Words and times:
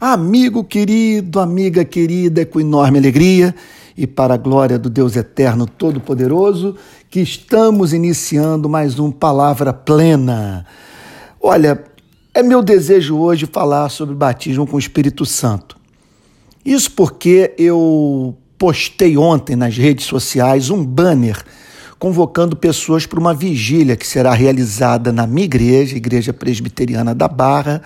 Amigo 0.00 0.62
querido, 0.62 1.40
amiga 1.40 1.84
querida, 1.84 2.42
é 2.42 2.44
com 2.44 2.60
enorme 2.60 3.00
alegria 3.00 3.52
e 3.96 4.06
para 4.06 4.34
a 4.34 4.36
glória 4.36 4.78
do 4.78 4.88
Deus 4.88 5.16
Eterno 5.16 5.66
Todo-Poderoso 5.66 6.76
que 7.10 7.18
estamos 7.18 7.92
iniciando 7.92 8.68
mais 8.68 9.00
um 9.00 9.10
Palavra 9.10 9.72
Plena. 9.72 10.64
Olha, 11.40 11.82
é 12.32 12.44
meu 12.44 12.62
desejo 12.62 13.16
hoje 13.16 13.48
falar 13.52 13.88
sobre 13.88 14.14
batismo 14.14 14.68
com 14.68 14.76
o 14.76 14.78
Espírito 14.78 15.26
Santo. 15.26 15.76
Isso 16.64 16.92
porque 16.92 17.52
eu 17.58 18.36
postei 18.56 19.16
ontem 19.16 19.56
nas 19.56 19.76
redes 19.76 20.06
sociais 20.06 20.70
um 20.70 20.84
banner 20.84 21.42
convocando 21.98 22.54
pessoas 22.54 23.04
para 23.04 23.18
uma 23.18 23.34
vigília 23.34 23.96
que 23.96 24.06
será 24.06 24.32
realizada 24.32 25.10
na 25.10 25.26
minha 25.26 25.46
igreja, 25.46 25.96
Igreja 25.96 26.32
Presbiteriana 26.32 27.16
da 27.16 27.26
Barra, 27.26 27.82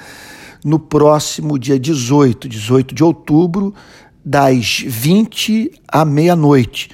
no 0.65 0.79
próximo 0.79 1.59
dia 1.59 1.79
18, 1.79 2.49
18 2.49 2.95
de 2.95 3.03
outubro, 3.03 3.75
das 4.25 4.85
20 4.87 5.73
à 5.89 6.05
meia-noite. 6.05 6.91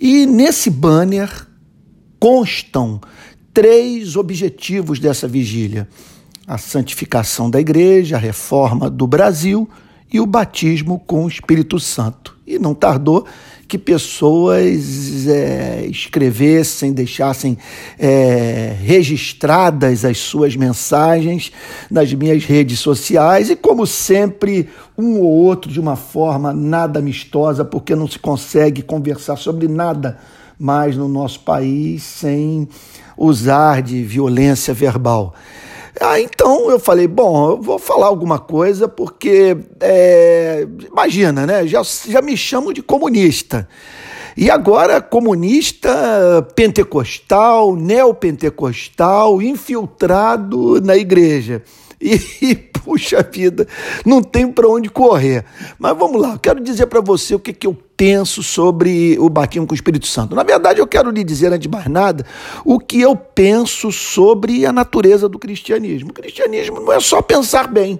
E 0.00 0.26
nesse 0.26 0.70
banner 0.70 1.48
constam 2.20 3.00
três 3.52 4.14
objetivos 4.16 5.00
dessa 5.00 5.26
vigília: 5.26 5.88
a 6.46 6.56
santificação 6.56 7.50
da 7.50 7.60
igreja, 7.60 8.16
a 8.16 8.20
reforma 8.20 8.88
do 8.88 9.06
Brasil 9.06 9.68
e 10.12 10.20
o 10.20 10.26
batismo 10.26 10.98
com 11.00 11.24
o 11.24 11.28
Espírito 11.28 11.78
Santo. 11.80 12.36
E 12.46 12.58
não 12.58 12.74
tardou 12.74 13.26
que 13.66 13.76
pessoas 13.76 15.26
é, 15.26 15.86
escrevessem, 15.86 16.92
deixassem 16.92 17.58
é, 17.98 18.67
registradas 18.88 20.02
as 20.02 20.16
suas 20.16 20.56
mensagens 20.56 21.52
nas 21.90 22.10
minhas 22.14 22.42
redes 22.46 22.78
sociais 22.78 23.50
e, 23.50 23.54
como 23.54 23.86
sempre, 23.86 24.66
um 24.96 25.20
ou 25.20 25.28
outro 25.28 25.70
de 25.70 25.78
uma 25.78 25.94
forma 25.94 26.54
nada 26.54 26.98
amistosa, 26.98 27.66
porque 27.66 27.94
não 27.94 28.08
se 28.08 28.18
consegue 28.18 28.80
conversar 28.80 29.36
sobre 29.36 29.68
nada 29.68 30.18
mais 30.58 30.96
no 30.96 31.06
nosso 31.06 31.40
país 31.40 32.02
sem 32.02 32.66
usar 33.14 33.82
de 33.82 34.02
violência 34.02 34.72
verbal. 34.72 35.34
Ah, 36.00 36.18
então 36.18 36.70
eu 36.70 36.80
falei, 36.80 37.06
bom, 37.06 37.50
eu 37.50 37.60
vou 37.60 37.78
falar 37.78 38.06
alguma 38.06 38.38
coisa 38.38 38.88
porque, 38.88 39.54
é, 39.80 40.66
imagina, 40.90 41.44
né? 41.44 41.66
Já, 41.66 41.82
já 41.82 42.22
me 42.22 42.38
chamam 42.38 42.72
de 42.72 42.80
comunista. 42.80 43.68
E 44.40 44.52
agora, 44.52 45.00
comunista 45.00 46.46
pentecostal, 46.54 47.74
neopentecostal, 47.74 49.42
infiltrado 49.42 50.80
na 50.80 50.96
igreja. 50.96 51.60
E, 52.00 52.54
puxa 52.84 53.20
vida, 53.20 53.66
não 54.06 54.22
tem 54.22 54.46
para 54.46 54.68
onde 54.68 54.88
correr. 54.90 55.44
Mas 55.76 55.98
vamos 55.98 56.22
lá, 56.22 56.34
eu 56.34 56.38
quero 56.38 56.60
dizer 56.60 56.86
para 56.86 57.00
você 57.00 57.34
o 57.34 57.40
que, 57.40 57.52
que 57.52 57.66
eu 57.66 57.76
penso 57.96 58.40
sobre 58.40 59.18
o 59.18 59.28
batismo 59.28 59.66
com 59.66 59.72
o 59.72 59.74
Espírito 59.74 60.06
Santo. 60.06 60.36
Na 60.36 60.44
verdade, 60.44 60.78
eu 60.78 60.86
quero 60.86 61.10
lhe 61.10 61.24
dizer, 61.24 61.48
antes 61.48 61.62
de 61.62 61.68
mais 61.68 61.88
nada, 61.88 62.24
o 62.64 62.78
que 62.78 63.00
eu 63.00 63.16
penso 63.16 63.90
sobre 63.90 64.64
a 64.64 64.72
natureza 64.72 65.28
do 65.28 65.40
cristianismo. 65.40 66.10
O 66.10 66.14
cristianismo 66.14 66.78
não 66.78 66.92
é 66.92 67.00
só 67.00 67.20
pensar 67.20 67.66
bem, 67.66 67.98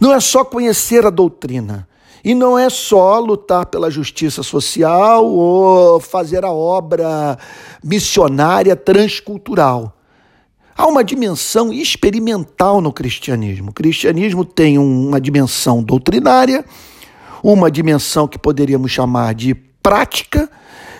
não 0.00 0.10
é 0.10 0.20
só 0.20 0.42
conhecer 0.42 1.04
a 1.04 1.10
doutrina. 1.10 1.86
E 2.24 2.34
não 2.34 2.58
é 2.58 2.70
só 2.70 3.18
lutar 3.20 3.66
pela 3.66 3.90
justiça 3.90 4.42
social 4.42 5.26
ou 5.26 6.00
fazer 6.00 6.42
a 6.44 6.50
obra 6.50 7.38
missionária 7.82 8.74
transcultural. 8.74 9.94
Há 10.76 10.86
uma 10.86 11.04
dimensão 11.04 11.72
experimental 11.72 12.80
no 12.80 12.92
cristianismo. 12.92 13.70
O 13.70 13.74
cristianismo 13.74 14.44
tem 14.44 14.78
uma 14.78 15.20
dimensão 15.20 15.82
doutrinária, 15.82 16.64
uma 17.42 17.70
dimensão 17.70 18.26
que 18.26 18.38
poderíamos 18.38 18.90
chamar 18.90 19.34
de 19.34 19.54
prática 19.54 20.50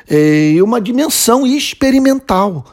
eh, 0.08 0.52
e 0.52 0.62
uma 0.62 0.80
dimensão 0.80 1.46
experimental. 1.46 2.64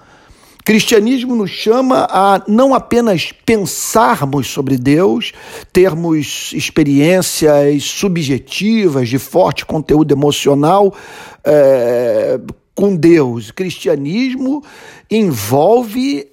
Cristianismo 0.63 1.35
nos 1.35 1.49
chama 1.49 2.07
a 2.09 2.43
não 2.47 2.73
apenas 2.75 3.31
pensarmos 3.45 4.47
sobre 4.47 4.77
Deus, 4.77 5.33
termos 5.73 6.51
experiências 6.53 7.83
subjetivas 7.83 9.09
de 9.09 9.17
forte 9.17 9.65
conteúdo 9.65 10.13
emocional 10.13 10.93
é, 11.43 12.39
com 12.75 12.95
Deus. 12.95 13.49
Cristianismo 13.49 14.63
envolve 15.09 16.27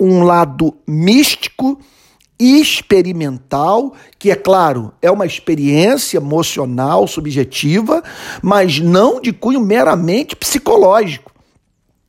um 0.00 0.24
lado 0.24 0.74
místico 0.86 1.78
experimental, 2.40 3.94
que 4.18 4.30
é 4.30 4.36
claro, 4.36 4.92
é 5.00 5.10
uma 5.10 5.26
experiência 5.26 6.18
emocional, 6.18 7.06
subjetiva, 7.06 8.02
mas 8.42 8.80
não 8.80 9.20
de 9.20 9.32
cunho 9.32 9.60
meramente 9.60 10.34
psicológico. 10.36 11.37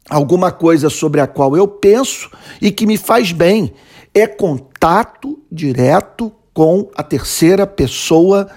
Alguma 0.09 0.52
coisa 0.52 0.90
sobre 0.90 1.22
a 1.22 1.28
qual 1.28 1.56
eu 1.56 1.68
penso 1.68 2.31
e 2.62 2.72
que 2.72 2.88
me 2.88 2.97
faz 2.97 3.31
bem. 3.31 3.74
É 4.14 4.25
contato 4.25 5.40
direto 5.52 6.31
com 6.53 6.90
a 6.96 7.03
terceira 7.03 7.68
pessoa 7.68 8.50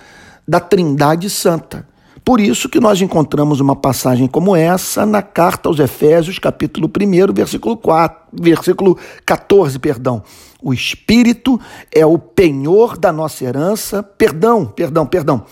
da 0.49 0.59
Trindade 0.59 1.29
Santa. 1.29 1.87
Por 2.25 2.41
isso 2.41 2.69
que 2.69 2.79
nós 2.79 3.01
encontramos 3.01 3.59
uma 3.61 3.75
passagem 3.75 4.29
como 4.29 4.55
essa 4.55 5.05
na 5.05 5.23
carta 5.23 5.69
aos 5.69 5.81
Efésios, 5.81 6.39
capítulo 6.39 6.89
1, 6.89 7.33
versículo 7.35 7.77
4, 7.77 8.29
versículo 8.33 8.97
14, 9.27 9.79
perdão. 9.79 10.23
O 10.63 10.73
espírito 10.73 11.61
é 11.93 12.07
o 12.07 12.19
penhor 12.19 12.97
da 12.97 13.13
nossa 13.13 13.45
herança. 13.45 14.03
Perdão, 14.03 14.65
perdão, 14.65 15.05
perdão. 15.05 15.45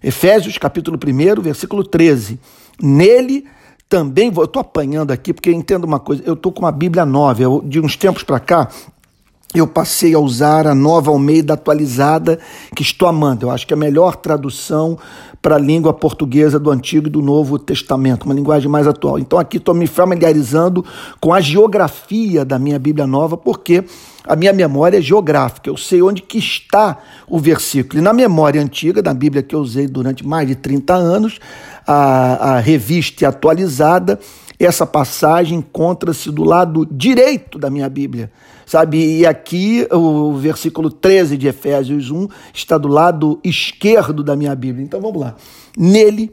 Efésios, 0.00 0.56
capítulo 0.56 0.96
1, 0.96 1.42
versículo 1.42 1.82
13. 1.82 2.38
Nele 2.80 3.44
também, 3.88 4.30
vou, 4.30 4.44
eu 4.44 4.46
estou 4.46 4.60
apanhando 4.60 5.12
aqui 5.12 5.32
porque 5.32 5.52
entendo 5.52 5.84
uma 5.84 6.00
coisa, 6.00 6.22
eu 6.26 6.34
estou 6.34 6.50
com 6.52 6.60
uma 6.60 6.72
Bíblia 6.72 7.06
nova, 7.06 7.40
eu, 7.40 7.62
de 7.64 7.80
uns 7.80 7.96
tempos 7.96 8.22
para 8.22 8.40
cá, 8.40 8.68
eu 9.54 9.66
passei 9.66 10.12
a 10.14 10.18
usar 10.18 10.66
a 10.66 10.74
nova 10.74 11.10
Almeida 11.10 11.54
atualizada, 11.54 12.38
que 12.74 12.82
estou 12.82 13.08
amando. 13.08 13.46
Eu 13.46 13.50
acho 13.50 13.66
que 13.66 13.72
é 13.72 13.76
a 13.76 13.78
melhor 13.78 14.16
tradução 14.16 14.98
para 15.40 15.54
a 15.54 15.58
língua 15.58 15.92
portuguesa 15.92 16.58
do 16.58 16.70
Antigo 16.70 17.06
e 17.06 17.10
do 17.10 17.22
Novo 17.22 17.58
Testamento, 17.58 18.24
uma 18.24 18.34
linguagem 18.34 18.68
mais 18.68 18.86
atual. 18.86 19.18
Então 19.18 19.38
aqui 19.38 19.58
estou 19.58 19.74
me 19.74 19.86
familiarizando 19.86 20.84
com 21.20 21.32
a 21.32 21.40
geografia 21.40 22.44
da 22.44 22.58
minha 22.58 22.78
Bíblia 22.78 23.06
nova, 23.06 23.36
porque 23.36 23.84
a 24.26 24.36
minha 24.36 24.52
memória 24.52 24.98
é 24.98 25.00
geográfica. 25.00 25.70
Eu 25.70 25.76
sei 25.76 26.02
onde 26.02 26.22
que 26.22 26.38
está 26.38 26.98
o 27.28 27.38
versículo. 27.38 28.00
E 28.00 28.02
na 28.02 28.12
memória 28.12 28.60
antiga, 28.60 29.00
da 29.00 29.14
Bíblia 29.14 29.42
que 29.42 29.54
eu 29.54 29.60
usei 29.60 29.86
durante 29.86 30.26
mais 30.26 30.48
de 30.48 30.54
30 30.54 30.94
anos, 30.94 31.38
a, 31.86 32.54
a 32.54 32.58
revista 32.58 33.28
atualizada, 33.28 34.18
essa 34.58 34.86
passagem 34.86 35.58
encontra-se 35.58 36.30
do 36.30 36.42
lado 36.42 36.86
direito 36.90 37.58
da 37.58 37.70
minha 37.70 37.88
Bíblia, 37.88 38.30
sabe? 38.64 39.18
E 39.18 39.26
aqui 39.26 39.86
o 39.92 40.34
versículo 40.34 40.90
13 40.90 41.36
de 41.36 41.46
Efésios 41.46 42.10
1 42.10 42.26
está 42.52 42.76
do 42.76 42.88
lado 42.88 43.38
esquerdo 43.44 44.24
da 44.24 44.34
minha 44.34 44.54
Bíblia. 44.54 44.84
Então 44.84 45.00
vamos 45.00 45.20
lá. 45.20 45.36
Nele, 45.76 46.32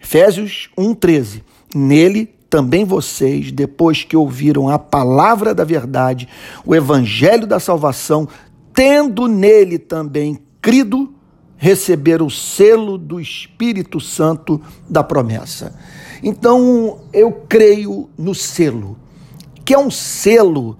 Efésios 0.00 0.70
1:13. 0.76 1.42
Nele 1.74 2.30
também 2.52 2.84
vocês, 2.84 3.50
depois 3.50 4.04
que 4.04 4.14
ouviram 4.14 4.68
a 4.68 4.78
palavra 4.78 5.54
da 5.54 5.64
verdade, 5.64 6.28
o 6.66 6.74
evangelho 6.74 7.46
da 7.46 7.58
salvação, 7.58 8.28
tendo 8.74 9.26
nele 9.26 9.78
também 9.78 10.38
crido, 10.60 11.14
receberam 11.56 12.26
o 12.26 12.30
selo 12.30 12.98
do 12.98 13.18
Espírito 13.18 13.98
Santo 14.00 14.60
da 14.86 15.02
promessa. 15.02 15.74
Então, 16.22 17.00
eu 17.10 17.32
creio 17.48 18.10
no 18.18 18.34
selo, 18.34 18.98
que 19.64 19.72
é 19.72 19.78
um 19.78 19.90
selo 19.90 20.76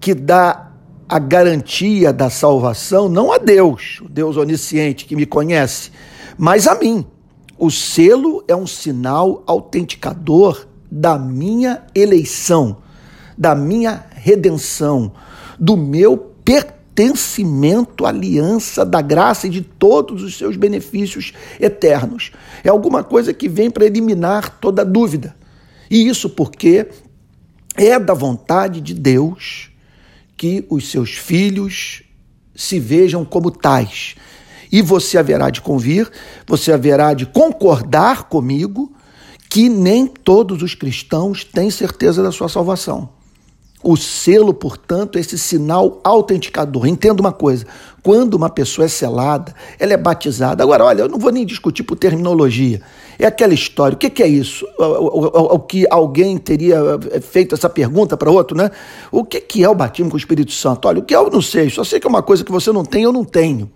que 0.00 0.14
dá 0.14 0.72
a 1.08 1.20
garantia 1.20 2.12
da 2.12 2.30
salvação 2.30 3.08
não 3.08 3.30
a 3.30 3.38
Deus, 3.38 4.00
o 4.04 4.08
Deus 4.08 4.36
onisciente 4.36 5.04
que 5.04 5.14
me 5.14 5.24
conhece, 5.24 5.92
mas 6.36 6.66
a 6.66 6.74
mim. 6.74 7.06
O 7.56 7.70
selo 7.70 8.42
é 8.48 8.56
um 8.56 8.66
sinal 8.66 9.44
autenticador 9.46 10.71
da 10.94 11.18
minha 11.18 11.82
eleição, 11.94 12.76
da 13.36 13.54
minha 13.54 14.04
redenção, 14.10 15.10
do 15.58 15.74
meu 15.74 16.18
pertencimento 16.44 18.04
à 18.04 18.10
aliança 18.10 18.84
da 18.84 19.00
graça 19.00 19.46
e 19.46 19.50
de 19.50 19.62
todos 19.62 20.22
os 20.22 20.36
seus 20.36 20.54
benefícios 20.54 21.32
eternos. 21.58 22.30
É 22.62 22.68
alguma 22.68 23.02
coisa 23.02 23.32
que 23.32 23.48
vem 23.48 23.70
para 23.70 23.86
eliminar 23.86 24.58
toda 24.60 24.84
dúvida. 24.84 25.34
E 25.90 26.06
isso 26.06 26.28
porque 26.28 26.88
é 27.74 27.98
da 27.98 28.12
vontade 28.12 28.78
de 28.82 28.92
Deus 28.92 29.70
que 30.36 30.66
os 30.68 30.90
seus 30.90 31.12
filhos 31.12 32.02
se 32.54 32.78
vejam 32.78 33.24
como 33.24 33.50
tais. 33.50 34.14
E 34.70 34.82
você 34.82 35.16
haverá 35.16 35.48
de 35.48 35.62
convir, 35.62 36.10
você 36.46 36.70
haverá 36.70 37.14
de 37.14 37.24
concordar 37.24 38.24
comigo 38.24 38.92
que 39.52 39.68
nem 39.68 40.06
todos 40.06 40.62
os 40.62 40.74
cristãos 40.74 41.44
têm 41.44 41.70
certeza 41.70 42.22
da 42.22 42.32
sua 42.32 42.48
salvação. 42.48 43.10
O 43.84 43.98
selo, 43.98 44.54
portanto, 44.54 45.18
é 45.18 45.20
esse 45.20 45.38
sinal 45.38 46.00
autenticador. 46.02 46.86
Entenda 46.86 47.20
uma 47.20 47.32
coisa: 47.32 47.66
quando 48.02 48.32
uma 48.32 48.48
pessoa 48.48 48.86
é 48.86 48.88
selada, 48.88 49.54
ela 49.78 49.92
é 49.92 49.96
batizada. 49.98 50.62
Agora, 50.62 50.86
olha, 50.86 51.02
eu 51.02 51.08
não 51.08 51.18
vou 51.18 51.30
nem 51.30 51.44
discutir 51.44 51.82
por 51.82 51.96
terminologia. 51.96 52.80
É 53.18 53.26
aquela 53.26 53.52
história. 53.52 53.94
O 53.94 53.98
que, 53.98 54.22
é 54.22 54.26
isso? 54.26 54.66
O, 54.78 55.58
que 55.58 55.86
alguém 55.90 56.38
teria 56.38 56.78
eh, 57.12 57.20
feito 57.20 57.54
essa 57.54 57.68
pergunta 57.68 58.16
para 58.16 58.30
outro, 58.30 58.56
né? 58.56 58.70
O 59.10 59.22
que, 59.22 59.38
que 59.38 59.62
é 59.62 59.68
o 59.68 59.74
batismo 59.74 60.10
com 60.10 60.16
o 60.16 60.18
Espírito 60.18 60.52
Santo? 60.52 60.88
Olha, 60.88 61.00
o 61.00 61.02
que 61.02 61.14
eu 61.14 61.28
não 61.28 61.42
sei. 61.42 61.68
Só 61.68 61.84
sei 61.84 62.00
que 62.00 62.06
é 62.06 62.10
uma 62.10 62.22
coisa 62.22 62.42
que 62.42 62.50
você 62.50 62.72
não 62.72 62.86
tem, 62.86 63.02
eu 63.02 63.12
não 63.12 63.22
tenho. 63.24 63.70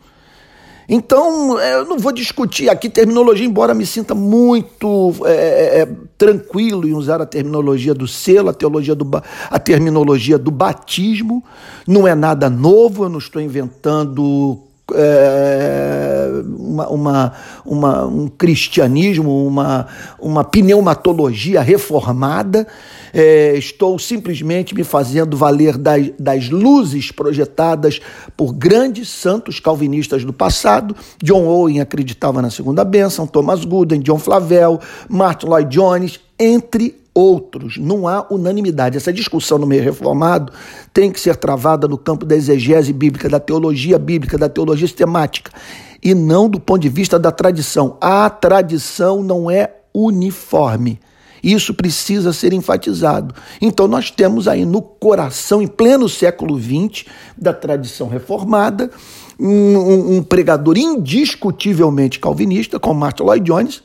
Então, 0.88 1.58
é, 1.58 1.74
eu 1.74 1.84
não 1.84 1.98
vou 1.98 2.12
discutir 2.12 2.68
aqui 2.68 2.88
terminologia, 2.88 3.46
embora 3.46 3.74
me 3.74 3.84
sinta 3.84 4.14
muito 4.14 5.12
é, 5.24 5.32
é, 5.32 5.80
é, 5.80 5.88
tranquilo 6.16 6.86
em 6.86 6.94
usar 6.94 7.20
a 7.20 7.26
terminologia 7.26 7.92
do 7.92 8.06
selo, 8.06 8.50
a, 8.50 8.54
teologia 8.54 8.94
do, 8.94 9.08
a 9.50 9.58
terminologia 9.58 10.38
do 10.38 10.50
batismo. 10.50 11.42
Não 11.86 12.06
é 12.06 12.14
nada 12.14 12.48
novo, 12.48 13.04
eu 13.04 13.08
não 13.08 13.18
estou 13.18 13.42
inventando 13.42 14.62
é, 14.94 16.42
uma, 16.58 16.88
uma, 16.88 17.32
uma, 17.64 18.06
um 18.06 18.28
cristianismo, 18.28 19.46
uma, 19.46 19.86
uma 20.18 20.44
pneumatologia 20.44 21.60
reformada. 21.60 22.66
É, 23.12 23.56
estou 23.56 23.98
simplesmente 23.98 24.74
me 24.74 24.84
fazendo 24.84 25.36
valer 25.36 25.76
das, 25.76 26.10
das 26.18 26.50
luzes 26.50 27.10
projetadas 27.10 28.00
por 28.36 28.52
grandes 28.52 29.08
santos 29.08 29.58
calvinistas 29.58 30.24
do 30.24 30.32
passado. 30.32 30.94
John 31.22 31.46
Owen 31.46 31.80
acreditava 31.80 32.42
na 32.42 32.50
segunda 32.50 32.84
bênção, 32.84 33.26
Thomas 33.26 33.64
Gooden, 33.64 34.00
John 34.00 34.18
Flavel, 34.18 34.78
Martin 35.08 35.46
Lloyd 35.46 35.74
Jones, 35.74 36.20
entre 36.38 37.05
outros. 37.16 37.78
Não 37.78 38.06
há 38.06 38.26
unanimidade. 38.30 38.98
Essa 38.98 39.10
discussão 39.10 39.56
no 39.56 39.66
meio 39.66 39.82
reformado 39.82 40.52
tem 40.92 41.10
que 41.10 41.18
ser 41.18 41.34
travada 41.36 41.88
no 41.88 41.96
campo 41.96 42.26
da 42.26 42.36
exegese 42.36 42.92
bíblica, 42.92 43.26
da 43.26 43.40
teologia 43.40 43.98
bíblica, 43.98 44.36
da 44.36 44.50
teologia 44.50 44.86
sistemática, 44.86 45.50
e 46.02 46.14
não 46.14 46.46
do 46.46 46.60
ponto 46.60 46.82
de 46.82 46.90
vista 46.90 47.18
da 47.18 47.32
tradição. 47.32 47.96
A 48.02 48.28
tradição 48.28 49.22
não 49.22 49.50
é 49.50 49.76
uniforme. 49.94 51.00
Isso 51.42 51.72
precisa 51.72 52.32
ser 52.32 52.52
enfatizado. 52.52 53.34
Então, 53.62 53.86
nós 53.86 54.10
temos 54.10 54.46
aí 54.46 54.66
no 54.66 54.82
coração, 54.82 55.62
em 55.62 55.66
pleno 55.66 56.08
século 56.08 56.58
XX, 56.60 57.06
da 57.36 57.52
tradição 57.52 58.08
reformada, 58.08 58.90
um, 59.38 60.16
um, 60.16 60.22
pregador 60.22 60.76
indiscutivelmente 60.76 62.18
calvinista, 62.18 62.80
como 62.80 63.00
Martin 63.00 63.22
Lloyd 63.22 63.44
Jones, 63.44 63.82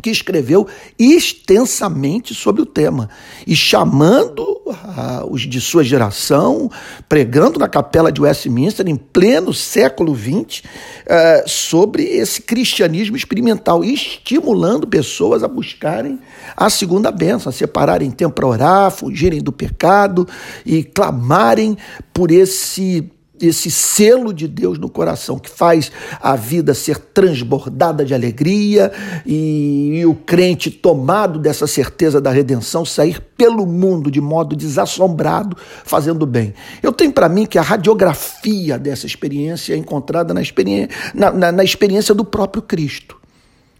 que 0.00 0.10
escreveu 0.10 0.66
extensamente 0.98 2.34
sobre 2.34 2.62
o 2.62 2.66
tema. 2.66 3.08
E 3.46 3.54
chamando 3.54 4.60
ah, 4.68 5.24
os 5.28 5.42
de 5.42 5.60
sua 5.60 5.84
geração, 5.84 6.70
pregando 7.08 7.58
na 7.58 7.68
capela 7.68 8.10
de 8.10 8.20
Westminster 8.20 8.88
em 8.88 8.96
pleno 8.96 9.52
século 9.52 10.16
XX 10.16 10.62
ah, 11.08 11.44
sobre 11.46 12.04
esse 12.04 12.42
cristianismo 12.42 13.16
experimental, 13.16 13.84
estimulando 13.84 14.86
pessoas 14.86 15.42
a 15.42 15.48
buscarem 15.48 16.18
a 16.56 16.70
segunda 16.70 17.10
bênção, 17.10 17.50
a 17.50 17.52
separarem 17.52 18.10
tempo 18.10 18.34
para 18.34 18.46
orar, 18.46 18.90
fugirem 18.90 19.40
do 19.40 19.52
pecado 19.52 20.26
e 20.64 20.82
clamarem 20.82 21.76
por 22.12 22.30
esse 22.30 23.10
esse 23.40 23.70
selo 23.70 24.32
de 24.32 24.46
Deus 24.46 24.78
no 24.78 24.88
coração 24.88 25.38
que 25.38 25.48
faz 25.48 25.90
a 26.20 26.36
vida 26.36 26.74
ser 26.74 26.98
transbordada 26.98 28.04
de 28.04 28.14
alegria 28.14 28.92
e, 29.24 30.00
e, 30.00 30.06
o 30.06 30.14
crente 30.14 30.70
tomado 30.70 31.38
dessa 31.38 31.66
certeza 31.66 32.20
da 32.20 32.30
redenção 32.30 32.84
sair 32.84 33.20
pelo 33.36 33.66
mundo 33.66 34.10
de 34.10 34.20
modo 34.20 34.54
desassombrado 34.54 35.56
fazendo 35.84 36.26
bem. 36.26 36.54
Eu 36.82 36.92
tenho 36.92 37.12
para 37.12 37.28
mim 37.28 37.46
que 37.46 37.58
a 37.58 37.62
radiografia 37.62 38.78
dessa 38.78 39.06
experiência 39.06 39.74
é 39.74 39.76
encontrada 39.76 40.34
na 40.34 40.42
experiência, 40.42 40.90
na, 41.14 41.30
na, 41.30 41.52
na 41.52 41.64
experiência 41.64 42.14
do 42.14 42.24
próprio 42.24 42.62
Cristo. 42.62 43.16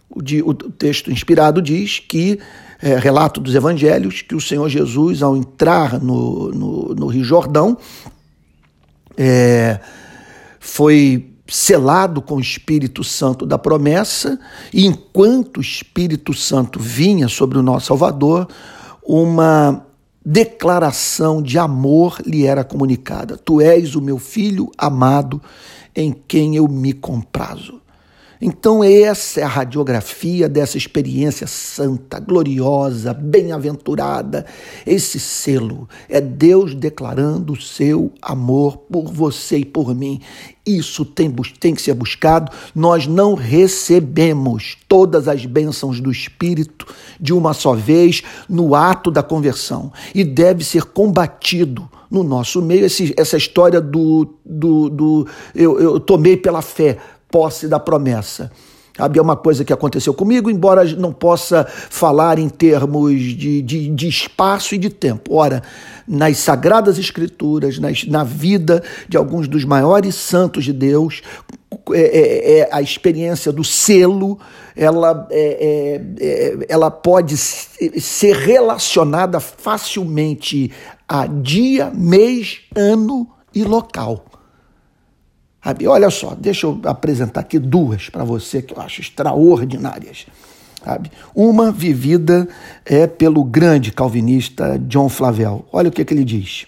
O, 0.09 0.21
de, 0.21 0.41
o 0.41 0.53
texto 0.53 1.09
inspirado 1.09 1.61
diz 1.61 1.99
que 1.99 2.37
é, 2.81 2.97
relato 2.97 3.39
dos 3.39 3.55
evangelhos 3.55 4.21
que 4.21 4.35
o 4.35 4.41
Senhor 4.41 4.67
Jesus, 4.67 5.21
ao 5.21 5.37
entrar 5.37 6.01
no, 6.01 6.51
no, 6.51 6.95
no 6.95 7.07
Rio 7.07 7.23
Jordão, 7.23 7.77
é, 9.23 9.79
foi 10.59 11.31
selado 11.47 12.23
com 12.23 12.37
o 12.37 12.41
Espírito 12.41 13.03
Santo 13.03 13.45
da 13.45 13.57
promessa, 13.57 14.39
e 14.73 14.85
enquanto 14.85 15.57
o 15.57 15.61
Espírito 15.61 16.33
Santo 16.33 16.79
vinha 16.79 17.27
sobre 17.27 17.59
o 17.59 17.61
nosso 17.61 17.87
Salvador, 17.87 18.47
uma 19.05 19.85
declaração 20.25 21.41
de 21.41 21.59
amor 21.59 22.19
lhe 22.25 22.45
era 22.45 22.63
comunicada: 22.63 23.37
Tu 23.37 23.61
és 23.61 23.95
o 23.95 24.01
meu 24.01 24.17
filho 24.17 24.71
amado, 24.75 25.39
em 25.95 26.11
quem 26.11 26.55
eu 26.55 26.67
me 26.67 26.93
comprazo. 26.93 27.80
Então, 28.43 28.83
essa 28.83 29.39
é 29.39 29.43
a 29.43 29.47
radiografia 29.47 30.49
dessa 30.49 30.75
experiência 30.75 31.45
santa, 31.45 32.19
gloriosa, 32.19 33.13
bem-aventurada. 33.13 34.47
Esse 34.83 35.19
selo 35.19 35.87
é 36.09 36.19
Deus 36.19 36.73
declarando 36.73 37.53
o 37.53 37.61
seu 37.61 38.11
amor 38.19 38.77
por 38.77 39.13
você 39.13 39.57
e 39.57 39.65
por 39.65 39.93
mim. 39.93 40.19
Isso 40.65 41.05
tem, 41.05 41.31
tem 41.59 41.75
que 41.75 41.81
ser 41.83 41.93
buscado. 41.93 42.51
Nós 42.73 43.05
não 43.05 43.35
recebemos 43.35 44.75
todas 44.87 45.27
as 45.27 45.45
bênçãos 45.45 45.99
do 45.99 46.11
Espírito 46.11 46.87
de 47.19 47.33
uma 47.33 47.53
só 47.53 47.75
vez 47.75 48.23
no 48.49 48.73
ato 48.73 49.11
da 49.11 49.21
conversão 49.21 49.93
e 50.15 50.23
deve 50.23 50.63
ser 50.63 50.85
combatido 50.85 51.87
no 52.09 52.23
nosso 52.23 52.61
meio 52.61 52.85
esse, 52.85 53.13
essa 53.15 53.37
história 53.37 53.79
do, 53.79 54.35
do, 54.45 54.89
do 54.89 55.27
eu, 55.55 55.79
eu 55.79 55.99
tomei 55.99 56.35
pela 56.35 56.61
fé 56.61 56.97
posse 57.31 57.67
da 57.67 57.79
promessa. 57.79 58.51
Sabe, 58.97 59.17
é 59.17 59.21
uma 59.21 59.37
coisa 59.37 59.63
que 59.63 59.71
aconteceu 59.71 60.13
comigo, 60.13 60.49
embora 60.49 60.83
não 60.95 61.13
possa 61.13 61.65
falar 61.65 62.37
em 62.37 62.49
termos 62.49 63.19
de, 63.19 63.61
de, 63.61 63.89
de 63.89 64.07
espaço 64.07 64.75
e 64.75 64.77
de 64.77 64.89
tempo. 64.89 65.33
Ora, 65.33 65.63
nas 66.05 66.37
Sagradas 66.39 66.99
Escrituras, 66.99 67.79
nas, 67.79 68.05
na 68.05 68.23
vida 68.23 68.83
de 69.07 69.15
alguns 69.15 69.47
dos 69.47 69.63
maiores 69.63 70.15
santos 70.15 70.65
de 70.65 70.73
Deus, 70.73 71.21
é, 71.93 72.01
é, 72.01 72.59
é 72.59 72.69
a 72.69 72.81
experiência 72.81 73.51
do 73.51 73.63
selo, 73.63 74.37
ela, 74.75 75.25
é, 75.31 75.39
é, 75.39 76.25
é, 76.25 76.57
ela 76.67 76.91
pode 76.91 77.37
ser 77.37 78.35
relacionada 78.35 79.39
facilmente 79.39 80.69
a 81.07 81.27
dia, 81.27 81.89
mês, 81.95 82.59
ano 82.75 83.27
e 83.55 83.63
local. 83.63 84.25
Sabe? 85.63 85.87
Olha 85.87 86.09
só, 86.09 86.33
deixa 86.33 86.65
eu 86.65 86.79
apresentar 86.85 87.41
aqui 87.41 87.59
duas 87.59 88.09
para 88.09 88.23
você 88.23 88.61
que 88.61 88.73
eu 88.73 88.81
acho 88.81 89.01
extraordinárias. 89.01 90.25
Sabe? 90.83 91.11
Uma 91.35 91.71
vivida 91.71 92.47
é 92.83 93.05
pelo 93.05 93.43
grande 93.43 93.91
calvinista 93.91 94.79
John 94.79 95.07
Flavel. 95.07 95.65
Olha 95.71 95.89
o 95.89 95.91
que, 95.91 96.03
que 96.03 96.13
ele 96.13 96.23
diz. 96.23 96.65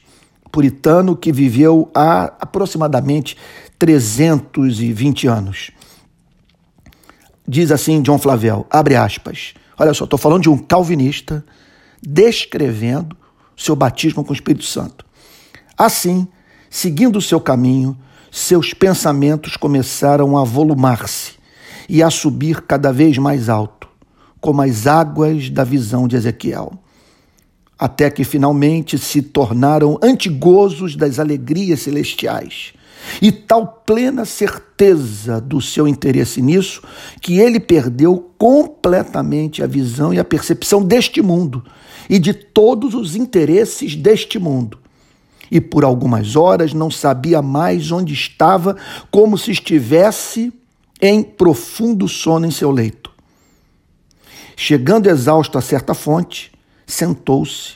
Puritano 0.51 1.15
que 1.15 1.32
viveu 1.32 1.89
há 1.96 2.25
aproximadamente 2.39 3.36
320 3.79 5.27
anos. 5.27 5.72
Diz 7.48 7.72
assim 7.72 8.01
John 8.03 8.20
Flavel, 8.20 8.67
abre 8.70 8.96
aspas. 8.96 9.56
Olha 9.77 9.94
só, 9.96 10.03
estou 10.03 10.20
falando 10.20 10.44
de 10.44 10.50
um 10.50 10.58
calvinista 10.58 11.44
descrevendo 12.01 13.17
seu 13.58 13.75
batismo 13.75 14.24
com 14.24 14.32
o 14.32 14.36
Espírito 14.36 14.65
Santo. 14.65 15.03
Assim, 15.75 16.27
seguindo 16.70 17.17
o 17.17 17.22
seu 17.22 17.41
caminho, 17.41 17.98
seus 18.34 18.74
pensamentos 18.74 19.56
começaram 19.56 20.36
a 20.36 20.44
volumar-se 20.44 21.34
e 21.88 22.02
a 22.02 22.10
subir 22.10 22.62
cada 22.62 22.92
vez 22.92 23.16
mais 23.20 23.48
alto, 23.48 23.88
como 24.42 24.63
as 24.63 24.88
águas 24.88 25.52
da 25.52 25.63
visão 25.63 26.08
de 26.08 26.16
Ezequiel, 26.16 26.72
até 27.78 28.10
que 28.10 28.24
finalmente 28.24 28.98
se 28.98 29.22
tornaram 29.22 30.00
antigozos 30.02 30.96
das 30.96 31.20
alegrias 31.20 31.82
celestiais. 31.82 32.74
E 33.22 33.32
tal 33.32 33.84
plena 33.86 34.25
certeza 34.25 35.40
do 35.40 35.62
seu 35.62 35.88
interesse 35.88 36.42
nisso, 36.42 36.82
que 37.22 37.38
ele 37.38 37.60
perdeu 37.60 38.32
completamente 38.40 39.62
a 39.62 39.68
visão 39.68 40.12
e 40.12 40.18
a 40.18 40.25
percepção 40.25 40.82
deste 40.82 41.22
mundo 41.22 41.63
e 42.10 42.18
de 42.18 42.34
todos 42.34 42.96
os 42.96 43.16
interesses 43.16 43.96
deste 43.96 44.40
mundo 44.40 44.83
e 45.51 45.62
por 45.62 45.83
algumas 45.83 46.35
horas 46.35 46.73
não 46.73 46.89
sabia 46.89 47.41
mais 47.41 47.91
onde 47.91 48.13
estava, 48.13 48.75
como 49.12 49.38
se 49.38 49.51
estivesse 49.51 50.51
em 51.01 51.21
profundo 51.21 52.07
sono 52.07 52.45
em 52.45 52.51
seu 52.51 52.71
leito. 52.71 53.12
Chegando 54.55 55.07
exausto 55.07 55.57
a 55.57 55.62
certa 55.62 55.93
fonte, 55.93 56.51
sentou-se, 56.85 57.75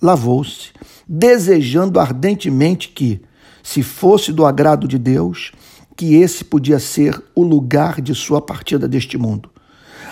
lavou-se, 0.00 0.70
desejando 1.08 1.98
ardentemente 1.98 2.88
que, 2.88 3.20
se 3.62 3.82
fosse 3.82 4.32
do 4.32 4.46
agrado 4.46 4.86
de 4.86 4.98
Deus, 4.98 5.52
que 5.96 6.14
esse 6.14 6.44
podia 6.44 6.78
ser 6.78 7.20
o 7.34 7.42
lugar 7.42 8.00
de 8.00 8.14
sua 8.14 8.40
partida 8.40 8.86
deste 8.86 9.18
mundo. 9.18 9.50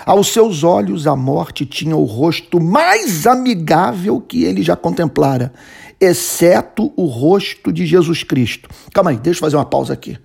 Aos 0.04 0.28
seus 0.28 0.62
olhos, 0.62 1.06
a 1.06 1.16
morte 1.16 1.66
tinha 1.66 1.96
o 1.96 2.04
rosto 2.04 2.60
mais 2.60 3.26
amigável 3.26 4.20
que 4.20 4.44
ele 4.44 4.62
já 4.62 4.76
contemplara, 4.76 5.52
exceto 6.00 6.92
o 6.96 7.06
rosto 7.06 7.72
de 7.72 7.86
Jesus 7.86 8.22
Cristo. 8.22 8.68
Calma 8.92 9.10
aí, 9.10 9.16
deixa 9.16 9.38
eu 9.38 9.42
fazer 9.42 9.56
uma 9.56 9.64
pausa 9.64 9.92
aqui. 9.92 10.18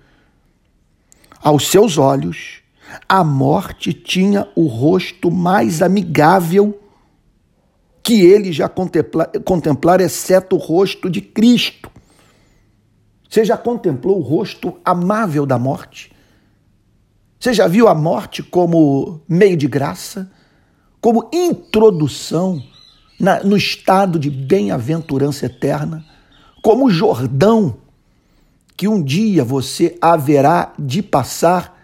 Aos 1.40 1.68
seus 1.68 1.98
olhos, 1.98 2.60
a 3.08 3.24
morte 3.24 3.92
tinha 3.92 4.48
o 4.54 4.66
rosto 4.66 5.30
mais 5.30 5.82
amigável 5.82 6.78
que 8.02 8.20
ele 8.20 8.52
já 8.52 8.68
contemplar, 8.68 9.28
contemplar, 9.44 10.00
exceto 10.00 10.56
o 10.56 10.58
rosto 10.58 11.08
de 11.08 11.20
Cristo. 11.20 11.90
Você 13.28 13.44
já 13.44 13.56
contemplou 13.56 14.18
o 14.18 14.22
rosto 14.22 14.78
amável 14.84 15.46
da 15.46 15.58
morte? 15.58 16.12
Você 17.38 17.52
já 17.54 17.66
viu 17.66 17.88
a 17.88 17.94
morte 17.94 18.42
como 18.42 19.20
meio 19.28 19.56
de 19.56 19.66
graça, 19.66 20.30
como 21.00 21.28
introdução 21.32 22.62
na, 23.22 23.40
no 23.44 23.56
estado 23.56 24.18
de 24.18 24.28
bem-aventurança 24.28 25.46
eterna, 25.46 26.04
como 26.60 26.90
Jordão 26.90 27.76
que 28.76 28.88
um 28.88 29.00
dia 29.00 29.44
você 29.44 29.96
haverá 30.00 30.72
de 30.76 31.00
passar 31.00 31.80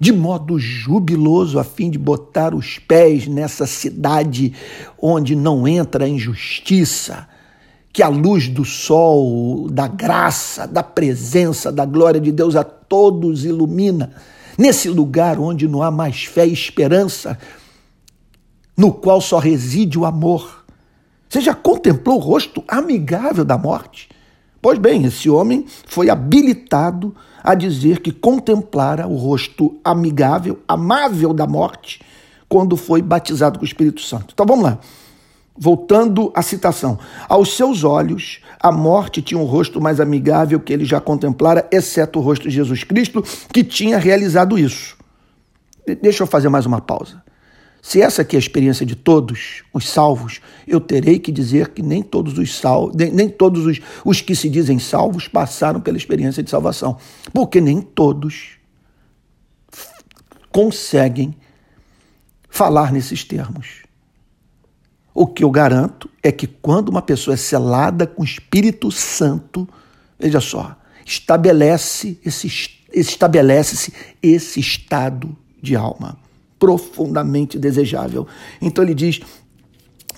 de 0.00 0.14
modo 0.14 0.58
jubiloso 0.58 1.58
a 1.58 1.64
fim 1.64 1.90
de 1.90 1.98
botar 1.98 2.54
os 2.54 2.78
pés 2.78 3.26
nessa 3.26 3.66
cidade 3.66 4.54
onde 4.98 5.36
não 5.36 5.68
entra 5.68 6.06
a 6.06 6.08
injustiça, 6.08 7.28
que 7.92 8.02
a 8.02 8.08
luz 8.08 8.48
do 8.48 8.64
sol, 8.64 9.68
da 9.68 9.86
graça, 9.86 10.66
da 10.66 10.82
presença, 10.82 11.70
da 11.70 11.84
glória 11.84 12.20
de 12.20 12.32
Deus 12.32 12.56
a 12.56 12.64
todos 12.64 13.44
ilumina, 13.44 14.14
nesse 14.56 14.88
lugar 14.88 15.38
onde 15.38 15.68
não 15.68 15.82
há 15.82 15.90
mais 15.90 16.24
fé 16.24 16.46
e 16.46 16.52
esperança, 16.52 17.36
no 18.76 18.92
qual 18.92 19.20
só 19.20 19.38
reside 19.38 19.98
o 19.98 20.04
amor. 20.04 20.64
Você 21.28 21.40
já 21.40 21.54
contemplou 21.54 22.16
o 22.16 22.20
rosto 22.20 22.64
amigável 22.66 23.44
da 23.44 23.56
morte? 23.56 24.08
Pois 24.62 24.78
bem, 24.78 25.04
esse 25.06 25.30
homem 25.30 25.64
foi 25.86 26.10
habilitado 26.10 27.14
a 27.42 27.54
dizer 27.54 28.00
que 28.00 28.12
contemplara 28.12 29.06
o 29.06 29.16
rosto 29.16 29.78
amigável, 29.82 30.58
amável 30.68 31.32
da 31.32 31.46
morte, 31.46 32.00
quando 32.48 32.76
foi 32.76 33.00
batizado 33.00 33.58
com 33.58 33.64
o 33.64 33.68
Espírito 33.68 34.00
Santo. 34.02 34.32
Então 34.34 34.44
vamos 34.44 34.64
lá. 34.64 34.78
Voltando 35.56 36.30
à 36.34 36.42
citação. 36.42 36.98
Aos 37.28 37.56
seus 37.56 37.84
olhos, 37.84 38.40
a 38.58 38.72
morte 38.72 39.22
tinha 39.22 39.40
um 39.40 39.44
rosto 39.44 39.80
mais 39.80 40.00
amigável 40.00 40.60
que 40.60 40.72
ele 40.72 40.84
já 40.84 41.00
contemplara, 41.00 41.66
exceto 41.70 42.18
o 42.18 42.22
rosto 42.22 42.48
de 42.48 42.54
Jesus 42.54 42.84
Cristo, 42.84 43.22
que 43.52 43.62
tinha 43.62 43.98
realizado 43.98 44.58
isso. 44.58 44.96
Deixa 46.02 46.22
eu 46.22 46.26
fazer 46.26 46.48
mais 46.48 46.66
uma 46.66 46.80
pausa. 46.80 47.22
Se 47.82 48.00
essa 48.02 48.22
aqui 48.22 48.36
é 48.36 48.38
a 48.38 48.40
experiência 48.40 48.84
de 48.84 48.94
todos 48.94 49.62
os 49.72 49.88
salvos, 49.88 50.40
eu 50.66 50.80
terei 50.80 51.18
que 51.18 51.32
dizer 51.32 51.68
que 51.68 51.82
nem 51.82 52.02
todos 52.02 52.36
os 52.36 52.56
salvos, 52.56 52.94
nem, 52.94 53.10
nem 53.10 53.28
todos 53.28 53.64
os, 53.64 53.80
os 54.04 54.20
que 54.20 54.36
se 54.36 54.50
dizem 54.50 54.78
salvos 54.78 55.26
passaram 55.26 55.80
pela 55.80 55.96
experiência 55.96 56.42
de 56.42 56.50
salvação. 56.50 56.98
Porque 57.32 57.60
nem 57.60 57.80
todos 57.80 58.58
conseguem 60.52 61.34
falar 62.48 62.92
nesses 62.92 63.24
termos. 63.24 63.82
O 65.14 65.26
que 65.26 65.42
eu 65.42 65.50
garanto 65.50 66.08
é 66.22 66.30
que 66.30 66.46
quando 66.46 66.90
uma 66.90 67.02
pessoa 67.02 67.34
é 67.34 67.36
selada 67.36 68.06
com 68.06 68.22
o 68.22 68.24
Espírito 68.24 68.90
Santo, 68.90 69.68
veja 70.18 70.40
só, 70.40 70.76
estabelece 71.04 72.18
esse 72.24 72.78
estabelece-se 72.92 73.92
esse 74.20 74.58
estado 74.58 75.36
de 75.62 75.76
alma 75.76 76.18
profundamente 76.60 77.58
desejável. 77.58 78.28
Então 78.60 78.84
ele 78.84 78.94
diz: 78.94 79.20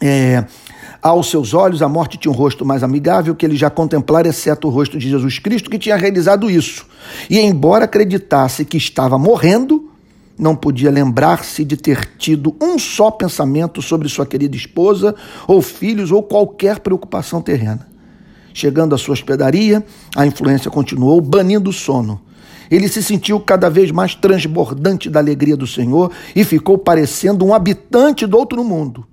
é, 0.00 0.44
aos 1.00 1.30
seus 1.30 1.54
olhos 1.54 1.80
a 1.80 1.88
morte 1.88 2.18
tinha 2.18 2.30
um 2.30 2.34
rosto 2.34 2.66
mais 2.66 2.82
amigável 2.82 3.34
que 3.34 3.46
ele 3.46 3.56
já 3.56 3.70
contemplara, 3.70 4.28
exceto 4.28 4.66
o 4.66 4.70
rosto 4.70 4.98
de 4.98 5.08
Jesus 5.08 5.38
Cristo, 5.38 5.70
que 5.70 5.78
tinha 5.78 5.96
realizado 5.96 6.50
isso. 6.50 6.84
E 7.30 7.38
embora 7.38 7.84
acreditasse 7.84 8.64
que 8.64 8.76
estava 8.76 9.16
morrendo, 9.16 9.88
não 10.36 10.56
podia 10.56 10.90
lembrar-se 10.90 11.64
de 11.64 11.76
ter 11.76 12.16
tido 12.18 12.56
um 12.60 12.78
só 12.78 13.10
pensamento 13.10 13.80
sobre 13.80 14.08
sua 14.08 14.26
querida 14.26 14.56
esposa, 14.56 15.14
ou 15.46 15.62
filhos, 15.62 16.10
ou 16.10 16.22
qualquer 16.22 16.80
preocupação 16.80 17.40
terrena. 17.40 17.86
Chegando 18.52 18.94
à 18.94 18.98
sua 18.98 19.14
hospedaria, 19.14 19.84
a 20.16 20.26
influência 20.26 20.70
continuou, 20.70 21.20
banindo 21.20 21.70
o 21.70 21.72
sono 21.72 22.20
ele 22.70 22.88
se 22.88 23.02
sentiu 23.02 23.40
cada 23.40 23.68
vez 23.68 23.90
mais 23.90 24.14
transbordante 24.14 25.10
da 25.10 25.20
alegria 25.20 25.56
do 25.56 25.66
Senhor 25.66 26.10
e 26.34 26.44
ficou 26.44 26.78
parecendo 26.78 27.44
um 27.44 27.54
habitante 27.54 28.26
do 28.26 28.36
outro 28.36 28.62
mundo. 28.64 29.06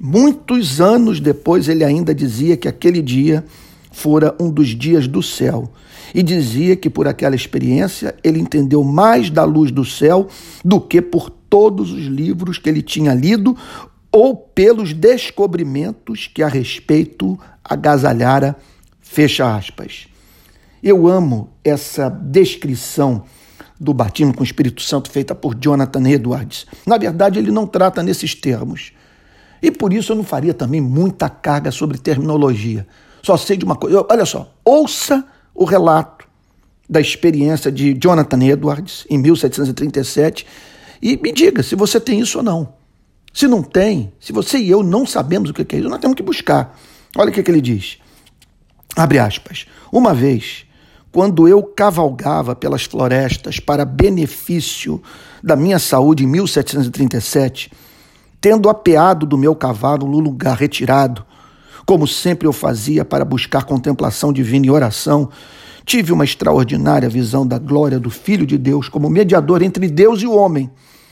Muitos 0.00 0.80
anos 0.80 1.20
depois, 1.20 1.68
ele 1.68 1.84
ainda 1.84 2.14
dizia 2.14 2.56
que 2.56 2.66
aquele 2.66 3.00
dia 3.00 3.44
fora 3.92 4.34
um 4.40 4.50
dos 4.50 4.68
dias 4.68 5.06
do 5.06 5.22
céu 5.22 5.70
e 6.14 6.22
dizia 6.22 6.74
que 6.76 6.90
por 6.90 7.06
aquela 7.06 7.36
experiência 7.36 8.14
ele 8.24 8.40
entendeu 8.40 8.82
mais 8.82 9.30
da 9.30 9.44
luz 9.44 9.70
do 9.70 9.84
céu 9.84 10.28
do 10.64 10.80
que 10.80 11.00
por 11.00 11.30
todos 11.30 11.92
os 11.92 12.06
livros 12.06 12.58
que 12.58 12.68
ele 12.68 12.82
tinha 12.82 13.14
lido 13.14 13.56
ou 14.10 14.36
pelos 14.36 14.92
descobrimentos 14.92 16.26
que 16.26 16.42
a 16.42 16.48
respeito 16.48 17.38
agasalhara. 17.64 18.56
Fecha 19.00 19.54
aspas. 19.54 20.06
Eu 20.82 21.06
amo 21.06 21.50
essa 21.62 22.08
descrição 22.08 23.24
do 23.78 23.94
batismo 23.94 24.34
com 24.34 24.40
o 24.40 24.44
Espírito 24.44 24.82
Santo 24.82 25.10
feita 25.10 25.34
por 25.34 25.54
Jonathan 25.54 26.08
Edwards. 26.08 26.66
Na 26.84 26.98
verdade, 26.98 27.38
ele 27.38 27.52
não 27.52 27.66
trata 27.66 28.02
nesses 28.02 28.34
termos. 28.34 28.92
E 29.62 29.70
por 29.70 29.92
isso 29.92 30.10
eu 30.10 30.16
não 30.16 30.24
faria 30.24 30.52
também 30.52 30.80
muita 30.80 31.28
carga 31.28 31.70
sobre 31.70 31.98
terminologia. 31.98 32.86
Só 33.22 33.36
sei 33.36 33.56
de 33.56 33.64
uma 33.64 33.76
coisa. 33.76 34.04
Olha 34.10 34.26
só, 34.26 34.52
ouça 34.64 35.24
o 35.54 35.64
relato 35.64 36.26
da 36.90 37.00
experiência 37.00 37.70
de 37.70 37.94
Jonathan 37.94 38.42
Edwards 38.44 39.06
em 39.08 39.18
1737 39.18 40.44
e 41.00 41.16
me 41.16 41.32
diga 41.32 41.62
se 41.62 41.76
você 41.76 42.00
tem 42.00 42.18
isso 42.18 42.38
ou 42.38 42.44
não. 42.44 42.74
Se 43.32 43.46
não 43.46 43.62
tem, 43.62 44.12
se 44.20 44.32
você 44.32 44.58
e 44.58 44.68
eu 44.68 44.82
não 44.82 45.06
sabemos 45.06 45.50
o 45.50 45.54
que 45.54 45.76
é 45.76 45.78
isso, 45.78 45.88
nós 45.88 46.00
temos 46.00 46.16
que 46.16 46.22
buscar. 46.22 46.76
Olha 47.16 47.30
o 47.30 47.32
que, 47.32 47.40
é 47.40 47.42
que 47.42 47.50
ele 47.50 47.60
diz. 47.60 47.98
Abre 48.96 49.18
aspas. 49.18 49.66
Uma 49.90 50.12
vez 50.12 50.66
quando 51.12 51.46
eu 51.46 51.62
cavalgava 51.62 52.56
pelas 52.56 52.84
florestas 52.84 53.60
para 53.60 53.84
benefício 53.84 55.00
da 55.42 55.54
minha 55.54 55.78
saúde 55.78 56.24
em 56.24 56.26
1737, 56.26 57.70
tendo 58.40 58.70
apeado 58.70 59.26
do 59.26 59.36
meu 59.36 59.54
cavalo 59.54 60.08
no 60.08 60.18
lugar 60.18 60.56
retirado, 60.56 61.24
como 61.84 62.06
sempre 62.06 62.48
eu 62.48 62.52
fazia 62.52 63.04
para 63.04 63.24
buscar 63.26 63.64
contemplação 63.64 64.32
divina 64.32 64.66
e 64.66 64.70
oração, 64.70 65.28
tive 65.84 66.12
uma 66.12 66.24
extraordinária 66.24 67.08
visão 67.08 67.46
da 67.46 67.58
glória 67.58 68.00
do 68.00 68.08
Filho 68.08 68.46
de 68.46 68.56
Deus 68.56 68.88
como 68.88 69.10
mediador 69.10 69.62
entre 69.62 69.88
Deus 69.88 70.22
e 70.22 70.26
o 70.26 70.34
homem, 70.34 70.70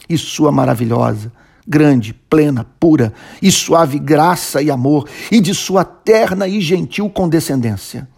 e 0.09 0.17
sua 0.17 0.51
maravilhosa, 0.51 1.31
grande, 1.67 2.15
plena, 2.15 2.65
pura 2.81 3.13
e 3.43 3.53
suave 3.53 3.99
graça 3.99 4.63
e 4.63 4.71
amor, 4.71 5.07
e 5.31 5.41
de 5.41 5.55
sua 5.55 5.85
terna 5.85 6.49
e 6.49 6.61
gentil 6.61 7.11
condescendência. 7.11 8.09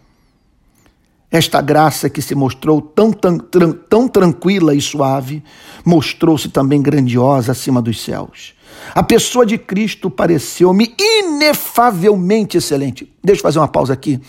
Esta 1.33 1.59
graça 1.61 2.11
que 2.11 2.21
se 2.21 2.35
mostrou 2.35 2.79
tão, 2.79 3.11
tão, 3.11 3.39
tão 3.39 4.07
tranquila 4.07 4.75
e 4.75 4.79
suave, 4.79 5.43
mostrou-se 5.83 6.47
também 6.47 6.79
grandiosa 6.79 7.53
acima 7.53 7.81
dos 7.81 7.99
céus. 8.03 8.53
A 8.93 9.01
pessoa 9.01 9.43
de 9.43 9.57
Cristo 9.57 10.11
pareceu-me 10.11 10.93
inefavelmente 10.95 12.57
excelente. 12.57 13.11
Deixa 13.23 13.39
eu 13.39 13.41
fazer 13.41 13.57
uma 13.57 13.67
pausa 13.67 13.93
aqui. 13.93 14.21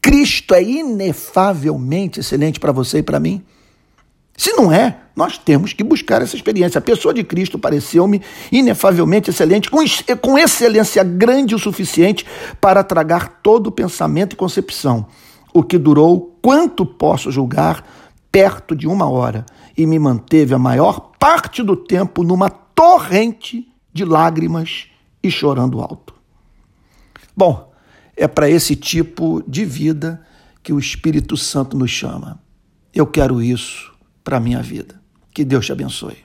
Cristo 0.00 0.54
é 0.54 0.62
inefavelmente 0.62 2.20
excelente 2.20 2.58
para 2.58 2.72
você 2.72 3.00
e 3.00 3.02
para 3.02 3.20
mim? 3.20 3.44
Se 4.34 4.50
não 4.54 4.72
é, 4.72 4.96
nós 5.14 5.36
temos 5.36 5.74
que 5.74 5.84
buscar 5.84 6.22
essa 6.22 6.36
experiência. 6.36 6.78
A 6.78 6.82
pessoa 6.82 7.12
de 7.12 7.22
Cristo 7.22 7.58
pareceu-me 7.58 8.22
inefavelmente 8.50 9.28
excelente, 9.28 9.70
com, 9.70 9.80
com 10.22 10.38
excelência 10.38 11.04
grande 11.04 11.54
o 11.54 11.58
suficiente 11.58 12.24
para 12.62 12.82
tragar 12.82 13.40
todo 13.42 13.70
pensamento 13.70 14.32
e 14.32 14.36
concepção 14.36 15.06
o 15.54 15.62
que 15.62 15.78
durou, 15.78 16.36
quanto 16.42 16.84
posso 16.84 17.30
julgar, 17.30 17.86
perto 18.30 18.74
de 18.74 18.88
uma 18.88 19.08
hora, 19.08 19.46
e 19.78 19.86
me 19.86 19.98
manteve 20.00 20.52
a 20.52 20.58
maior 20.58 21.12
parte 21.18 21.62
do 21.62 21.76
tempo 21.76 22.24
numa 22.24 22.50
torrente 22.50 23.66
de 23.92 24.04
lágrimas 24.04 24.88
e 25.22 25.30
chorando 25.30 25.80
alto. 25.80 26.12
Bom, 27.36 27.72
é 28.16 28.26
para 28.26 28.50
esse 28.50 28.74
tipo 28.74 29.42
de 29.46 29.64
vida 29.64 30.20
que 30.62 30.72
o 30.72 30.78
Espírito 30.78 31.36
Santo 31.36 31.76
nos 31.76 31.90
chama. 31.90 32.40
Eu 32.92 33.06
quero 33.06 33.40
isso 33.40 33.92
para 34.24 34.38
a 34.38 34.40
minha 34.40 34.60
vida. 34.60 35.00
Que 35.32 35.44
Deus 35.44 35.66
te 35.66 35.72
abençoe. 35.72 36.23